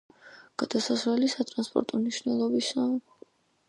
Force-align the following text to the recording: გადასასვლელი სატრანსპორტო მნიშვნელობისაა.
გადასასვლელი 0.63 1.31
სატრანსპორტო 1.35 2.03
მნიშვნელობისაა. 2.09 3.25